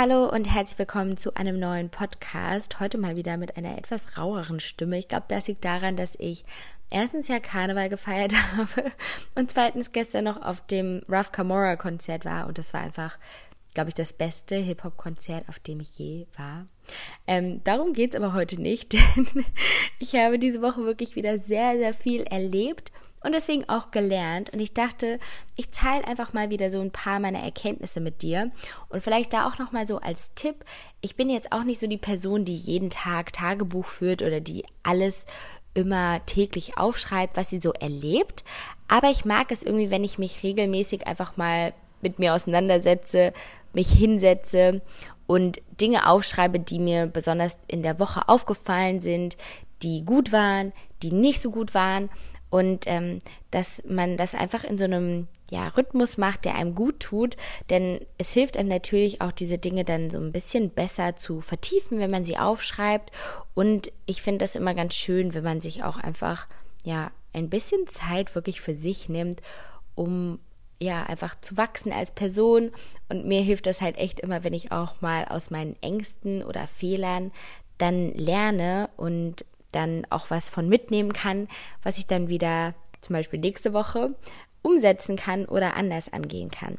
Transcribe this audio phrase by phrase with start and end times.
[0.00, 2.78] Hallo und herzlich willkommen zu einem neuen Podcast.
[2.78, 4.96] Heute mal wieder mit einer etwas raueren Stimme.
[4.96, 6.44] Ich glaube, das liegt daran, dass ich
[6.92, 8.92] erstens ja Karneval gefeiert habe
[9.34, 13.18] und zweitens gestern noch auf dem Rough Camorra Konzert war und das war einfach,
[13.74, 16.66] glaube ich, das beste Hip-Hop-Konzert, auf dem ich je war.
[17.26, 19.26] Ähm, darum geht's aber heute nicht, denn
[19.98, 22.92] ich habe diese Woche wirklich wieder sehr, sehr viel erlebt
[23.22, 24.50] und deswegen auch gelernt.
[24.50, 25.18] Und ich dachte,
[25.56, 28.50] ich teile einfach mal wieder so ein paar meiner Erkenntnisse mit dir.
[28.88, 30.64] Und vielleicht da auch nochmal so als Tipp.
[31.00, 34.64] Ich bin jetzt auch nicht so die Person, die jeden Tag Tagebuch führt oder die
[34.82, 35.26] alles
[35.74, 38.44] immer täglich aufschreibt, was sie so erlebt.
[38.88, 43.32] Aber ich mag es irgendwie, wenn ich mich regelmäßig einfach mal mit mir auseinandersetze,
[43.72, 44.80] mich hinsetze
[45.26, 49.36] und Dinge aufschreibe, die mir besonders in der Woche aufgefallen sind,
[49.82, 52.08] die gut waren, die nicht so gut waren
[52.50, 53.18] und ähm,
[53.50, 57.36] dass man das einfach in so einem ja, Rhythmus macht, der einem gut tut,
[57.70, 61.98] denn es hilft einem natürlich auch diese Dinge dann so ein bisschen besser zu vertiefen,
[61.98, 63.10] wenn man sie aufschreibt
[63.54, 66.46] und ich finde das immer ganz schön, wenn man sich auch einfach
[66.84, 69.42] ja ein bisschen Zeit wirklich für sich nimmt,
[69.94, 70.38] um
[70.80, 72.70] ja, einfach zu wachsen als Person.
[73.08, 76.66] Und mir hilft das halt echt immer, wenn ich auch mal aus meinen Ängsten oder
[76.66, 77.32] Fehlern
[77.78, 81.48] dann lerne und dann auch was von mitnehmen kann,
[81.82, 84.14] was ich dann wieder zum Beispiel nächste Woche
[84.62, 86.78] umsetzen kann oder anders angehen kann.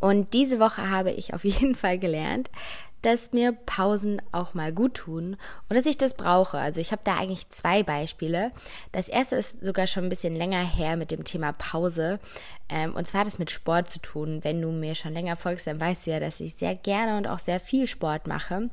[0.00, 2.50] Und diese Woche habe ich auf jeden Fall gelernt,
[3.02, 5.36] dass mir Pausen auch mal gut tun
[5.68, 6.58] und dass ich das brauche.
[6.58, 8.50] Also ich habe da eigentlich zwei Beispiele.
[8.90, 12.18] Das erste ist sogar schon ein bisschen länger her mit dem Thema Pause.
[12.68, 14.40] Ähm, und zwar hat es mit Sport zu tun.
[14.42, 17.28] Wenn du mir schon länger folgst, dann weißt du ja, dass ich sehr gerne und
[17.28, 18.68] auch sehr viel Sport mache.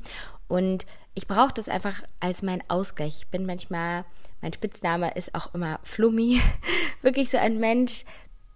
[0.48, 3.16] Und ich brauche das einfach als mein Ausgleich.
[3.18, 4.04] Ich bin manchmal,
[4.42, 6.40] mein Spitzname ist auch immer Flummi,
[7.02, 8.04] wirklich so ein Mensch,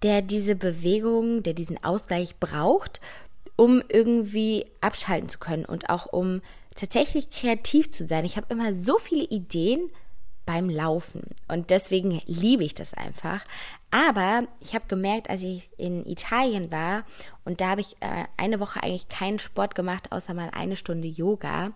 [0.02, 3.00] der diese Bewegung, der diesen Ausgleich braucht,
[3.56, 6.40] um irgendwie abschalten zu können und auch um
[6.74, 8.24] tatsächlich kreativ zu sein.
[8.24, 9.90] Ich habe immer so viele Ideen,
[10.50, 11.22] beim Laufen.
[11.46, 13.44] Und deswegen liebe ich das einfach.
[13.90, 17.04] Aber ich habe gemerkt, als ich in Italien war
[17.44, 21.08] und da habe ich äh, eine Woche eigentlich keinen Sport gemacht, außer mal eine Stunde
[21.08, 21.72] Yoga.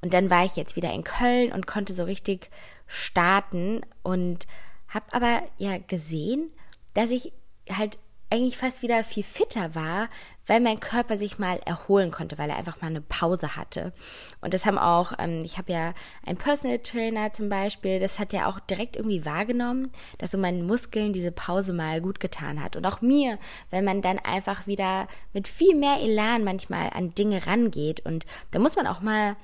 [0.00, 2.50] Und dann war ich jetzt wieder in Köln und konnte so richtig
[2.86, 4.46] starten und
[4.88, 6.50] habe aber ja gesehen,
[6.94, 7.32] dass ich
[7.70, 7.98] halt
[8.30, 10.08] eigentlich fast wieder viel fitter war,
[10.50, 13.92] weil mein Körper sich mal erholen konnte, weil er einfach mal eine Pause hatte.
[14.40, 15.94] Und das haben auch, ähm, ich habe ja
[16.26, 20.66] einen Personal Trainer zum Beispiel, das hat ja auch direkt irgendwie wahrgenommen, dass so meinen
[20.66, 22.74] Muskeln diese Pause mal gut getan hat.
[22.74, 23.38] Und auch mir,
[23.70, 28.04] wenn man dann einfach wieder mit viel mehr Elan manchmal an Dinge rangeht.
[28.04, 29.36] Und da muss man auch mal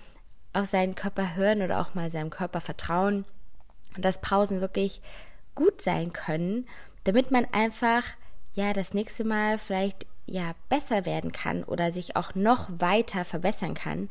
[0.54, 3.24] auf seinen Körper hören oder auch mal seinem Körper vertrauen,
[3.96, 5.00] dass Pausen wirklich
[5.54, 6.66] gut sein können,
[7.04, 8.02] damit man einfach
[8.54, 13.75] ja das nächste Mal vielleicht ja besser werden kann oder sich auch noch weiter verbessern
[13.75, 14.09] kann,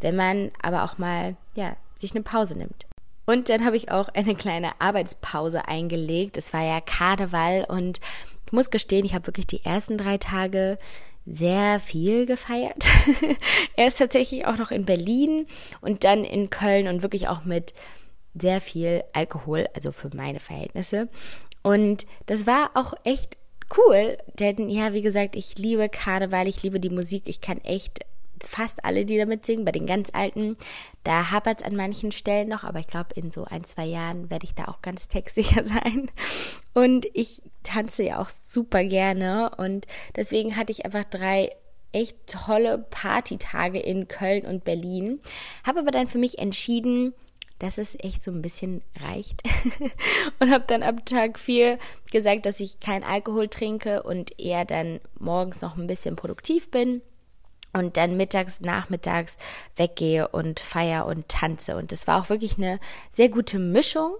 [0.00, 2.86] wenn man aber auch mal ja sich eine Pause nimmt.
[3.26, 6.38] Und dann habe ich auch eine kleine Arbeitspause eingelegt.
[6.38, 8.00] Es war ja Karneval und
[8.46, 10.78] ich muss gestehen, ich habe wirklich die ersten drei Tage
[11.26, 12.88] sehr viel gefeiert.
[13.76, 15.46] er ist tatsächlich auch noch in Berlin
[15.82, 17.74] und dann in Köln und wirklich auch mit
[18.34, 21.08] sehr viel Alkohol, also für meine Verhältnisse.
[21.62, 23.36] Und das war auch echt
[23.76, 28.04] cool, denn ja, wie gesagt, ich liebe Karneval, ich liebe die Musik, ich kann echt
[28.42, 29.64] fast alle Lieder mitsingen.
[29.64, 30.56] Bei den ganz alten,
[31.04, 34.30] da hapert es an manchen Stellen noch, aber ich glaube, in so ein, zwei Jahren
[34.30, 36.10] werde ich da auch ganz textsicher sein.
[36.74, 39.86] Und ich tanze ja auch super gerne und
[40.16, 41.50] deswegen hatte ich einfach drei
[41.92, 45.20] echt tolle Partytage in Köln und Berlin.
[45.64, 47.14] Habe aber dann für mich entschieden,
[47.58, 49.42] dass es echt so ein bisschen reicht.
[50.38, 51.78] und habe dann ab Tag 4
[52.10, 57.02] gesagt, dass ich kein Alkohol trinke und eher dann morgens noch ein bisschen produktiv bin
[57.72, 59.36] und dann mittags, nachmittags
[59.76, 61.76] weggehe und feier und tanze.
[61.76, 62.78] Und das war auch wirklich eine
[63.10, 64.14] sehr gute Mischung,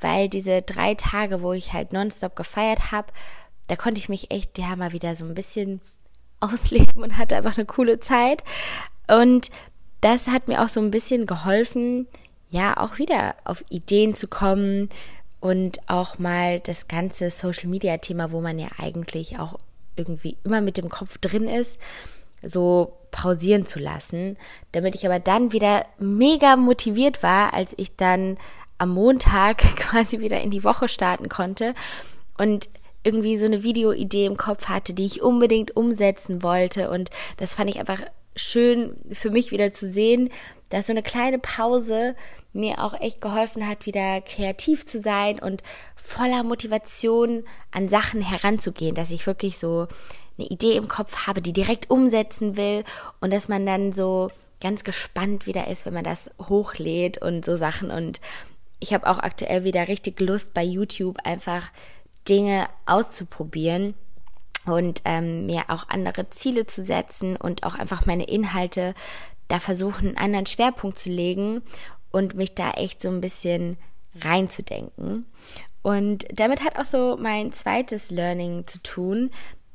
[0.00, 3.12] weil diese drei Tage, wo ich halt nonstop gefeiert habe,
[3.68, 5.80] da konnte ich mich echt ja mal wieder so ein bisschen
[6.40, 8.42] ausleben und hatte einfach eine coole Zeit.
[9.06, 9.50] Und
[10.00, 12.08] das hat mir auch so ein bisschen geholfen,
[12.50, 14.88] ja auch wieder auf Ideen zu kommen
[15.40, 19.58] und auch mal das ganze Social Media Thema, wo man ja eigentlich auch
[19.96, 21.78] irgendwie immer mit dem Kopf drin ist,
[22.42, 24.36] so pausieren zu lassen,
[24.72, 28.38] damit ich aber dann wieder mega motiviert war, als ich dann
[28.78, 31.74] am Montag quasi wieder in die Woche starten konnte
[32.38, 32.68] und
[33.02, 36.90] irgendwie so eine Videoidee im Kopf hatte, die ich unbedingt umsetzen wollte.
[36.90, 38.00] Und das fand ich einfach
[38.36, 40.30] schön für mich wieder zu sehen,
[40.70, 42.16] dass so eine kleine Pause
[42.52, 45.62] mir auch echt geholfen hat, wieder kreativ zu sein und
[45.96, 49.86] voller Motivation an Sachen heranzugehen, dass ich wirklich so
[50.38, 52.84] eine Idee im Kopf habe, die direkt umsetzen will
[53.20, 54.30] und dass man dann so
[54.60, 57.90] ganz gespannt wieder ist, wenn man das hochlädt und so Sachen.
[57.90, 58.20] Und
[58.78, 61.70] ich habe auch aktuell wieder richtig Lust bei YouTube einfach
[62.28, 63.94] Dinge auszuprobieren
[64.66, 68.94] und ähm, mir auch andere Ziele zu setzen und auch einfach meine Inhalte
[69.50, 71.62] da versuchen, einen anderen Schwerpunkt zu legen
[72.10, 73.76] und mich da echt so ein bisschen
[74.20, 75.26] reinzudenken.
[75.82, 79.30] Und damit hat auch so mein zweites Learning zu tun,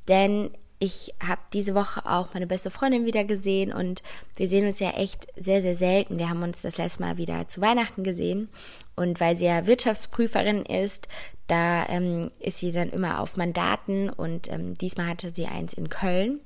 [0.08, 4.04] denn ich habe diese Woche auch meine beste Freundin wieder gesehen und
[4.36, 6.20] wir sehen uns ja echt sehr, sehr selten.
[6.20, 8.50] Wir haben uns das letzte Mal wieder zu Weihnachten gesehen
[8.96, 11.08] und weil sie ja Wirtschaftsprüferin ist,
[11.48, 15.90] da ähm, ist sie dann immer auf Mandaten und ähm, diesmal hatte sie eins in
[15.90, 16.42] Köln.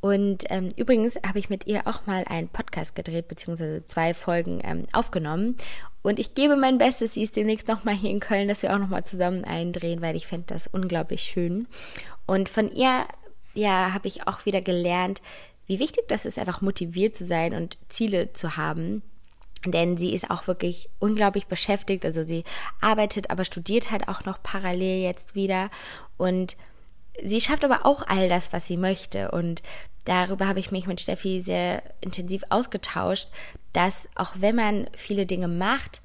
[0.00, 4.60] Und ähm, übrigens habe ich mit ihr auch mal einen Podcast gedreht, beziehungsweise zwei Folgen
[4.62, 5.56] ähm, aufgenommen.
[6.02, 8.78] Und ich gebe mein Bestes, sie ist demnächst nochmal hier in Köln, dass wir auch
[8.78, 11.66] nochmal zusammen eindrehen, weil ich fände das unglaublich schön.
[12.26, 13.06] Und von ihr,
[13.54, 15.20] ja, habe ich auch wieder gelernt,
[15.66, 19.02] wie wichtig das ist, einfach motiviert zu sein und Ziele zu haben.
[19.66, 22.06] Denn sie ist auch wirklich unglaublich beschäftigt.
[22.06, 22.44] Also sie
[22.80, 25.70] arbeitet, aber studiert halt auch noch parallel jetzt wieder.
[26.16, 26.56] Und
[27.24, 29.30] sie schafft aber auch all das, was sie möchte.
[29.30, 29.62] Und
[30.04, 33.28] darüber habe ich mich mit Steffi sehr intensiv ausgetauscht,
[33.72, 36.02] dass auch wenn man viele Dinge macht,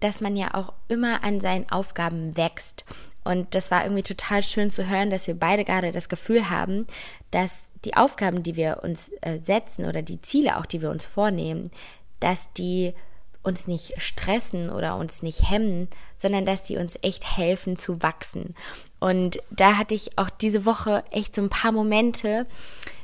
[0.00, 2.84] dass man ja auch immer an seinen Aufgaben wächst.
[3.22, 6.86] Und das war irgendwie total schön zu hören, dass wir beide gerade das Gefühl haben,
[7.30, 11.06] dass die Aufgaben, die wir uns äh, setzen oder die Ziele auch, die wir uns
[11.06, 11.70] vornehmen,
[12.18, 12.94] dass die
[13.42, 18.54] uns nicht stressen oder uns nicht hemmen, sondern dass die uns echt helfen zu wachsen.
[18.98, 22.46] Und da hatte ich auch diese Woche echt so ein paar Momente.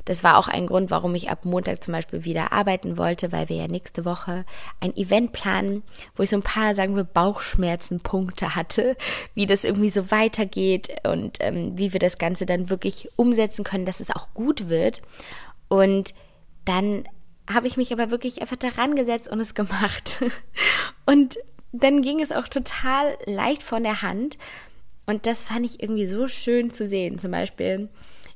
[0.04, 3.48] Das war auch ein Grund, warum ich ab Montag zum Beispiel wieder arbeiten wollte, weil
[3.48, 4.44] wir ja nächste Woche
[4.80, 5.82] ein Event planen,
[6.14, 8.96] wo ich so ein paar, sagen wir, Bauchschmerzenpunkte hatte,
[9.34, 13.86] wie das irgendwie so weitergeht und ähm, wie wir das Ganze dann wirklich umsetzen können,
[13.86, 15.00] dass es auch gut wird.
[15.68, 16.12] Und
[16.66, 17.04] dann
[17.52, 20.22] habe ich mich aber wirklich einfach daran gesetzt und es gemacht.
[21.06, 21.38] Und
[21.72, 24.38] dann ging es auch total leicht von der Hand.
[25.06, 27.18] Und das fand ich irgendwie so schön zu sehen.
[27.18, 27.88] Zum Beispiel,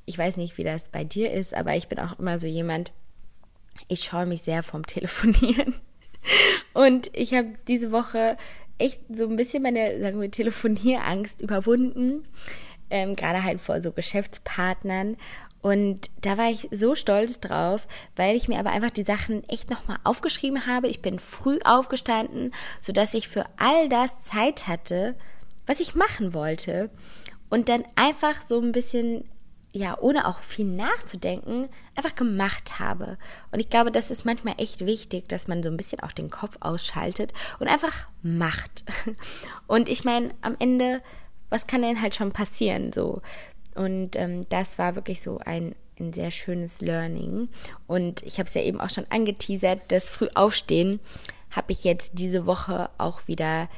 [0.06, 2.92] ich weiß nicht, wie das bei dir ist, aber ich bin auch immer so jemand,
[3.88, 5.74] ich schaue mich sehr vom Telefonieren.
[6.74, 8.36] Und ich habe diese Woche
[8.78, 12.26] echt so ein bisschen meine, sagen wir, Telefonierangst überwunden.
[12.88, 15.16] Ähm, gerade halt vor so Geschäftspartnern
[15.62, 17.86] und da war ich so stolz drauf,
[18.16, 20.88] weil ich mir aber einfach die Sachen echt nochmal aufgeschrieben habe.
[20.88, 25.16] Ich bin früh aufgestanden, sodass ich für all das Zeit hatte,
[25.66, 26.90] was ich machen wollte.
[27.50, 29.28] Und dann einfach so ein bisschen,
[29.72, 33.18] ja, ohne auch viel nachzudenken, einfach gemacht habe.
[33.52, 36.30] Und ich glaube, das ist manchmal echt wichtig, dass man so ein bisschen auch den
[36.30, 38.84] Kopf ausschaltet und einfach macht.
[39.66, 41.02] Und ich meine, am Ende,
[41.50, 42.92] was kann denn halt schon passieren?
[42.92, 43.20] So,
[43.74, 47.48] und ähm, das war wirklich so ein, ein sehr schönes Learning.
[47.86, 51.00] Und ich habe es ja eben auch schon angeteasert, das Frühaufstehen
[51.50, 53.68] habe ich jetzt diese Woche auch wieder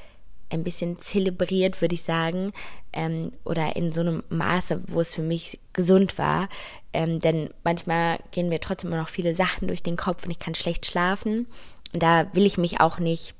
[0.50, 2.52] ein bisschen zelebriert, würde ich sagen,
[2.92, 6.48] ähm, oder in so einem Maße, wo es für mich gesund war.
[6.92, 10.38] Ähm, denn manchmal gehen mir trotzdem immer noch viele Sachen durch den Kopf und ich
[10.38, 11.46] kann schlecht schlafen.
[11.94, 13.34] Und da will ich mich auch nicht,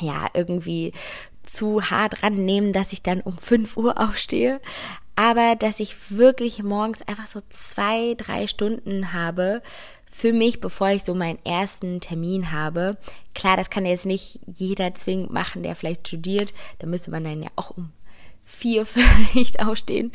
[0.00, 0.92] ja, irgendwie
[1.44, 4.60] zu hart rannehmen, dass ich dann um 5 Uhr aufstehe
[5.16, 9.62] aber dass ich wirklich morgens einfach so zwei, drei Stunden habe
[10.10, 12.96] für mich, bevor ich so meinen ersten Termin habe.
[13.34, 16.52] Klar, das kann jetzt nicht jeder zwingend machen, der vielleicht studiert.
[16.78, 17.92] Da müsste man dann ja auch um
[18.44, 20.12] vier vielleicht aufstehen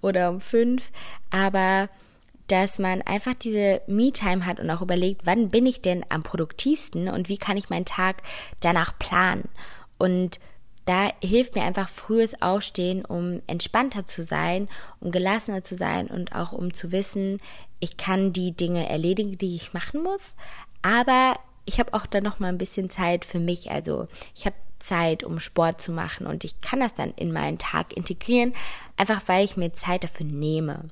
[0.00, 0.90] oder um fünf.
[1.30, 1.88] Aber
[2.48, 7.08] dass man einfach diese Me-Time hat und auch überlegt, wann bin ich denn am produktivsten
[7.08, 8.22] und wie kann ich meinen Tag
[8.60, 9.48] danach planen.
[9.98, 10.38] Und
[10.86, 14.68] da hilft mir einfach frühes Aufstehen, um entspannter zu sein,
[15.00, 17.40] um gelassener zu sein und auch um zu wissen,
[17.80, 20.34] ich kann die Dinge erledigen, die ich machen muss,
[20.82, 24.56] aber ich habe auch dann noch mal ein bisschen Zeit für mich, also ich habe
[24.78, 28.54] Zeit, um Sport zu machen und ich kann das dann in meinen Tag integrieren,
[28.96, 30.88] einfach weil ich mir Zeit dafür nehme.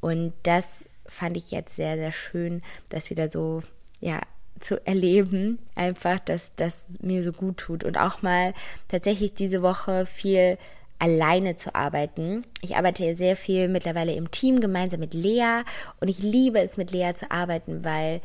[0.00, 3.62] Und das fand ich jetzt sehr, sehr schön, das wieder so,
[4.00, 4.20] ja,
[4.60, 7.84] zu erleben, einfach, dass das mir so gut tut.
[7.84, 8.54] Und auch mal
[8.88, 10.58] tatsächlich diese Woche viel
[10.98, 12.42] alleine zu arbeiten.
[12.62, 15.62] Ich arbeite sehr viel mittlerweile im Team gemeinsam mit Lea
[16.00, 18.20] und ich liebe es mit Lea zu arbeiten, weil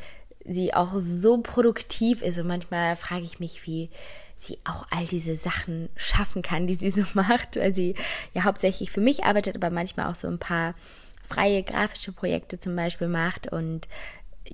[0.46, 2.38] sie auch so produktiv ist.
[2.40, 3.90] Und manchmal frage ich mich, wie
[4.38, 7.96] sie auch all diese Sachen schaffen kann, die sie so macht, weil sie
[8.34, 10.76] ja hauptsächlich für mich arbeitet, aber manchmal auch so ein paar
[11.22, 13.52] freie grafische Projekte zum Beispiel macht.
[13.52, 13.88] Und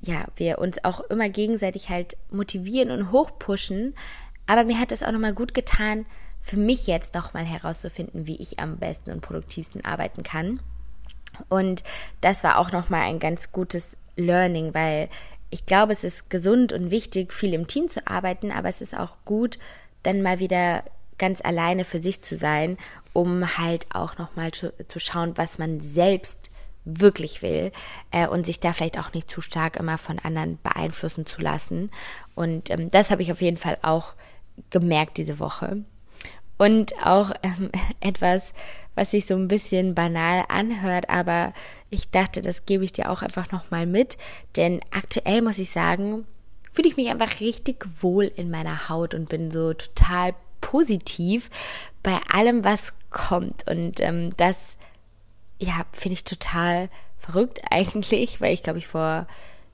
[0.02, 3.96] ja, wir uns auch immer gegenseitig halt motivieren und hochpushen.
[4.48, 6.06] Aber mir hat es auch nochmal gut getan,
[6.42, 10.60] für mich jetzt nochmal herauszufinden, wie ich am besten und produktivsten arbeiten kann.
[11.50, 11.84] Und
[12.22, 15.10] das war auch nochmal ein ganz gutes Learning, weil
[15.50, 18.98] ich glaube, es ist gesund und wichtig, viel im Team zu arbeiten, aber es ist
[18.98, 19.58] auch gut,
[20.04, 20.84] dann mal wieder
[21.18, 22.78] ganz alleine für sich zu sein,
[23.14, 26.50] um halt auch nochmal zu, zu schauen, was man selbst
[26.86, 27.72] wirklich will
[28.12, 31.92] äh, und sich da vielleicht auch nicht zu stark immer von anderen beeinflussen zu lassen.
[32.36, 34.14] Und ähm, das habe ich auf jeden Fall auch
[34.70, 35.84] gemerkt diese Woche.
[36.58, 38.54] Und auch ähm, etwas,
[38.94, 41.54] was sich so ein bisschen banal anhört, aber
[41.90, 44.18] ich dachte, das gebe ich dir auch einfach nochmal mit,
[44.56, 46.26] denn aktuell muss ich sagen,
[46.72, 51.50] fühle ich mich einfach richtig wohl in meiner Haut und bin so total positiv
[52.04, 53.68] bei allem, was kommt.
[53.70, 54.78] Und ähm, das
[55.60, 59.28] ja, finde ich total verrückt eigentlich, weil ich glaube ich vor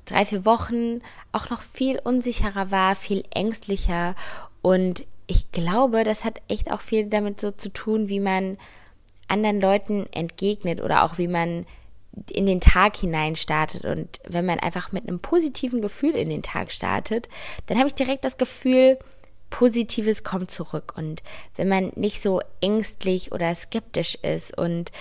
[0.05, 4.15] drei, vier Wochen auch noch viel unsicherer war, viel ängstlicher
[4.61, 8.57] und ich glaube, das hat echt auch viel damit so zu tun, wie man
[9.29, 11.65] anderen Leuten entgegnet oder auch wie man
[12.29, 13.85] in den Tag hinein startet.
[13.85, 17.29] Und wenn man einfach mit einem positiven Gefühl in den Tag startet,
[17.67, 18.99] dann habe ich direkt das Gefühl,
[19.49, 20.93] Positives kommt zurück.
[20.97, 21.23] Und
[21.55, 24.91] wenn man nicht so ängstlich oder skeptisch ist und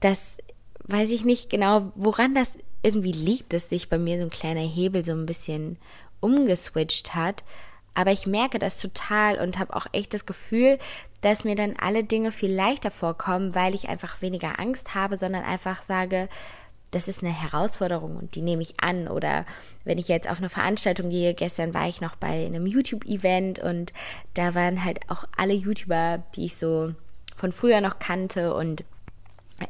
[0.00, 0.38] das
[0.84, 2.52] weiß ich nicht genau, woran das
[2.82, 5.78] irgendwie liegt, dass sich bei mir so ein kleiner Hebel so ein bisschen
[6.20, 7.44] umgeswitcht hat.
[7.94, 10.78] Aber ich merke das total und habe auch echt das Gefühl,
[11.20, 15.42] dass mir dann alle Dinge viel leichter vorkommen, weil ich einfach weniger Angst habe, sondern
[15.42, 16.28] einfach sage,
[16.90, 19.08] das ist eine Herausforderung und die nehme ich an.
[19.08, 19.44] Oder
[19.84, 23.92] wenn ich jetzt auf eine Veranstaltung gehe, gestern war ich noch bei einem YouTube-Event und
[24.34, 26.94] da waren halt auch alle YouTuber, die ich so
[27.36, 28.84] von früher noch kannte und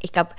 [0.01, 0.31] ich glaube,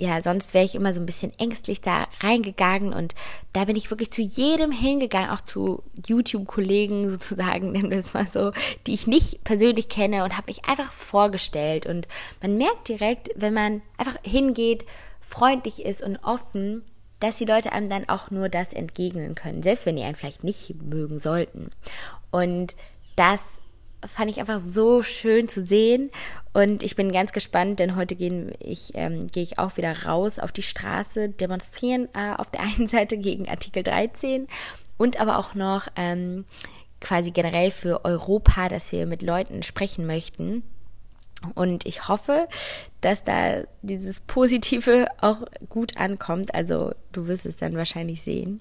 [0.00, 3.14] ja, sonst wäre ich immer so ein bisschen ängstlich da reingegangen und
[3.52, 8.28] da bin ich wirklich zu jedem hingegangen, auch zu YouTube-Kollegen sozusagen, nennen wir es mal
[8.32, 8.52] so,
[8.86, 12.06] die ich nicht persönlich kenne und habe mich einfach vorgestellt und
[12.40, 14.84] man merkt direkt, wenn man einfach hingeht,
[15.20, 16.84] freundlich ist und offen,
[17.20, 20.44] dass die Leute einem dann auch nur das entgegnen können, selbst wenn die einen vielleicht
[20.44, 21.70] nicht mögen sollten.
[22.30, 22.76] Und
[23.16, 23.42] das
[24.06, 26.10] fand ich einfach so schön zu sehen
[26.52, 30.38] und ich bin ganz gespannt, denn heute gehen ich, ähm, gehe ich auch wieder raus
[30.38, 34.48] auf die Straße, demonstrieren äh, auf der einen Seite gegen Artikel 13
[34.96, 36.44] und aber auch noch ähm,
[37.00, 40.64] quasi generell für Europa, dass wir mit Leuten sprechen möchten.
[41.54, 42.48] Und ich hoffe,
[43.00, 46.54] dass da dieses Positive auch gut ankommt.
[46.54, 48.60] Also du wirst es dann wahrscheinlich sehen.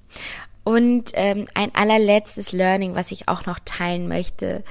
[0.63, 4.63] Und ähm, ein allerletztes Learning, was ich auch noch teilen möchte,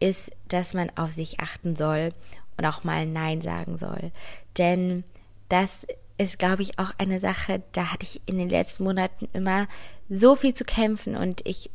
[0.00, 2.12] ist, dass man auf sich achten soll
[2.56, 4.12] und auch mal Nein sagen soll.
[4.58, 5.04] Denn
[5.48, 5.86] das
[6.18, 9.68] ist, glaube ich, auch eine Sache, da hatte ich in den letzten Monaten immer
[10.08, 11.70] so viel zu kämpfen und ich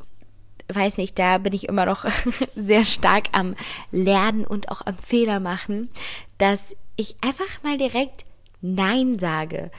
[0.73, 2.05] weiß nicht, da bin ich immer noch
[2.55, 3.55] sehr stark am
[3.91, 5.89] Lernen und auch am Fehler machen,
[6.37, 8.25] dass ich einfach mal direkt
[8.61, 9.71] Nein sage,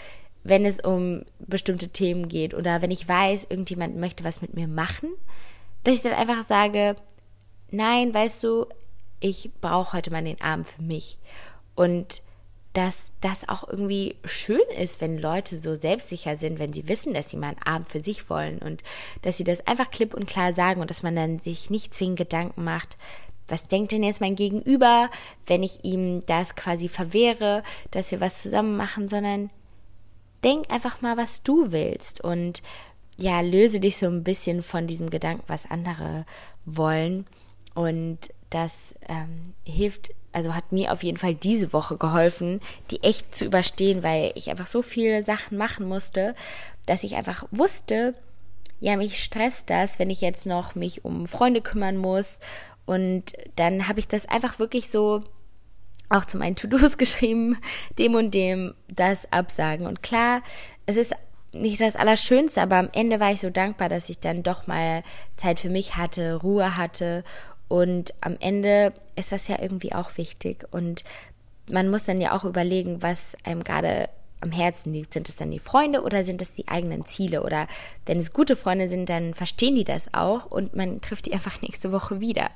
[0.45, 4.69] wenn es um bestimmte Themen geht oder wenn ich weiß, irgendjemand möchte was mit mir
[4.69, 5.11] machen,
[5.85, 6.97] dass ich dann einfach sage,
[7.73, 8.67] nein, weißt du,
[9.21, 11.19] ich brauche heute mal den Abend für mich.
[11.75, 12.23] Und
[12.73, 17.31] dass das auch irgendwie schön ist, wenn Leute so selbstsicher sind, wenn sie wissen, dass
[17.31, 18.83] sie mal einen Abend für sich wollen und
[19.21, 22.19] dass sie das einfach klipp und klar sagen und dass man dann sich nicht zwingend
[22.19, 22.97] Gedanken macht,
[23.47, 25.11] was denkt denn jetzt mein Gegenüber,
[25.47, 29.51] wenn ich ihm das quasi verwehre, dass wir was zusammen machen, sondern
[30.43, 32.63] denk einfach mal, was du willst und
[33.19, 36.25] ja, löse dich so ein bisschen von diesem Gedanken, was andere
[36.65, 37.27] wollen
[37.75, 38.19] und
[38.51, 42.61] das ähm, hilft, also hat mir auf jeden Fall diese Woche geholfen,
[42.91, 46.35] die echt zu überstehen, weil ich einfach so viele Sachen machen musste,
[46.87, 48.15] dass ich einfach wusste,
[48.81, 52.41] ja, mich stresst das, wenn ich jetzt noch mich um Freunde kümmern muss.
[52.85, 55.23] Und dann habe ich das einfach wirklich so
[56.11, 57.57] auch zu meinen To-Dos geschrieben,
[57.99, 59.87] dem und dem das absagen.
[59.87, 60.43] Und klar,
[60.85, 61.15] es ist
[61.53, 65.03] nicht das Allerschönste, aber am Ende war ich so dankbar, dass ich dann doch mal
[65.37, 67.25] Zeit für mich hatte, Ruhe hatte
[67.73, 70.67] und am Ende ist das ja irgendwie auch wichtig.
[70.73, 71.05] Und
[71.71, 74.11] man muss dann ja auch überlegen, was einem gerade
[74.43, 75.15] am Herzen liegt.
[75.15, 77.43] Sind es dann die Freunde oder sind es die eigenen Ziele?
[77.43, 77.67] Oder
[78.05, 81.63] wenn es gute Freunde sind, dann verstehen die das auch und man trifft die einfach
[81.63, 82.51] nächste Woche wieder.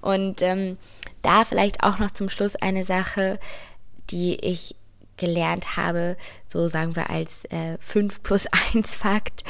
[0.00, 0.78] Und ähm,
[1.22, 3.38] da vielleicht auch noch zum Schluss eine Sache,
[4.10, 4.74] die ich
[5.16, 6.16] gelernt habe,
[6.48, 9.44] so sagen wir als äh, 5 plus 1 Fakt,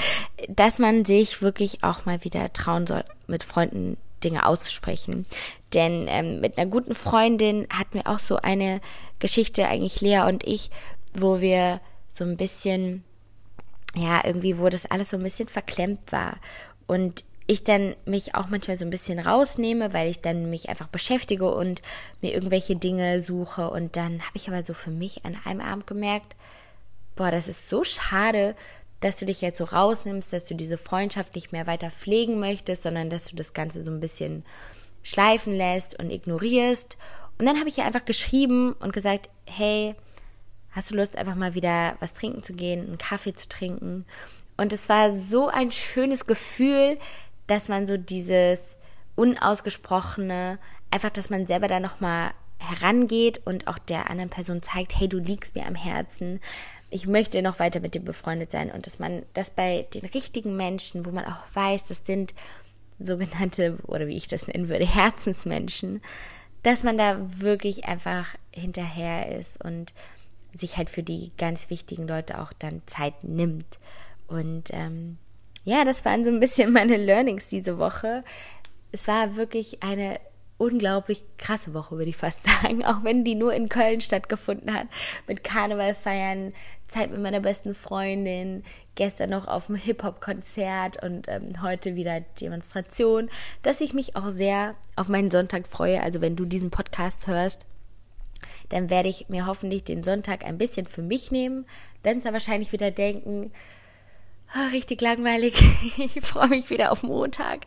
[0.50, 3.96] dass man sich wirklich auch mal wieder trauen soll, mit Freunden
[4.28, 5.26] Dinge auszusprechen.
[5.74, 8.80] Denn ähm, mit einer guten Freundin hatten wir auch so eine
[9.18, 10.70] Geschichte, eigentlich Lea und ich,
[11.14, 11.80] wo wir
[12.12, 13.04] so ein bisschen,
[13.94, 16.38] ja, irgendwie, wo das alles so ein bisschen verklemmt war.
[16.86, 20.88] Und ich dann mich auch manchmal so ein bisschen rausnehme, weil ich dann mich einfach
[20.88, 21.80] beschäftige und
[22.20, 23.70] mir irgendwelche Dinge suche.
[23.70, 26.34] Und dann habe ich aber so für mich an einem Abend gemerkt,
[27.14, 28.56] boah, das ist so schade,
[29.00, 32.82] dass du dich jetzt so rausnimmst, dass du diese Freundschaft nicht mehr weiter pflegen möchtest,
[32.82, 34.44] sondern dass du das Ganze so ein bisschen
[35.02, 36.96] schleifen lässt und ignorierst.
[37.38, 39.94] Und dann habe ich ihr einfach geschrieben und gesagt, hey,
[40.72, 44.06] hast du Lust, einfach mal wieder was trinken zu gehen, einen Kaffee zu trinken?
[44.56, 46.98] Und es war so ein schönes Gefühl,
[47.46, 48.78] dass man so dieses
[49.14, 50.58] unausgesprochene,
[50.90, 55.18] einfach, dass man selber da nochmal herangeht und auch der anderen Person zeigt, hey, du
[55.18, 56.40] liegst mir am Herzen.
[56.90, 60.56] Ich möchte noch weiter mit dir befreundet sein und dass man das bei den richtigen
[60.56, 62.34] Menschen, wo man auch weiß, das sind
[62.98, 66.00] sogenannte, oder wie ich das nennen würde, Herzensmenschen,
[66.62, 69.92] dass man da wirklich einfach hinterher ist und
[70.54, 73.78] sich halt für die ganz wichtigen Leute auch dann Zeit nimmt.
[74.26, 75.18] Und ähm,
[75.64, 78.24] ja, das waren so ein bisschen meine Learnings diese Woche.
[78.92, 80.18] Es war wirklich eine
[80.58, 84.86] unglaublich krasse Woche, würde ich fast sagen, auch wenn die nur in Köln stattgefunden hat,
[85.26, 86.52] mit Karneval feiern,
[86.88, 88.62] Zeit mit meiner besten Freundin,
[88.94, 93.28] gestern noch auf dem Hip-Hop-Konzert und ähm, heute wieder Demonstration,
[93.62, 96.02] dass ich mich auch sehr auf meinen Sonntag freue.
[96.02, 97.66] Also wenn du diesen Podcast hörst,
[98.68, 101.66] dann werde ich mir hoffentlich den Sonntag ein bisschen für mich nehmen,
[102.02, 103.52] dann zwar wahrscheinlich wieder denken,
[104.54, 105.60] oh, richtig langweilig,
[105.98, 107.66] ich freue mich wieder auf Montag.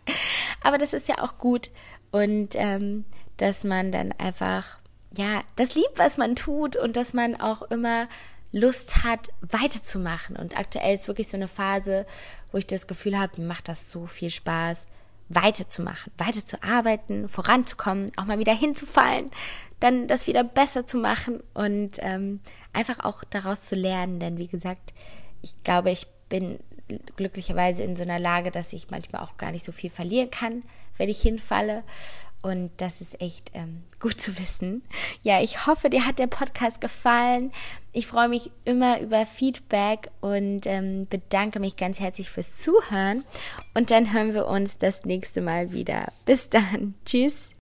[0.64, 1.70] Aber das ist ja auch gut
[2.12, 3.06] und ähm,
[3.38, 4.78] dass man dann einfach,
[5.16, 8.08] ja, das liebt, was man tut und dass man auch immer
[8.52, 10.36] Lust hat, weiterzumachen.
[10.36, 12.06] Und aktuell ist wirklich so eine Phase,
[12.52, 14.88] wo ich das Gefühl habe, mir macht das so viel Spaß,
[15.30, 19.30] weiterzumachen, weiterzuarbeiten, voranzukommen, auch mal wieder hinzufallen,
[19.80, 22.42] dann das wieder besser zu machen und ähm,
[22.74, 24.20] einfach auch daraus zu lernen.
[24.20, 24.94] Denn wie gesagt,
[25.42, 26.60] ich glaube, ich bin
[27.16, 30.64] glücklicherweise in so einer Lage, dass ich manchmal auch gar nicht so viel verlieren kann,
[31.00, 31.84] wenn ich hinfalle.
[32.42, 34.84] Und das ist echt ähm, gut zu wissen.
[35.24, 37.52] Ja, ich hoffe, dir hat der Podcast gefallen.
[37.92, 43.26] Ich freue mich immer über Feedback und ähm, bedanke mich ganz herzlich fürs Zuhören.
[43.74, 46.14] Und dann hören wir uns das nächste Mal wieder.
[46.26, 46.94] Bis dann.
[47.06, 47.50] Tschüss.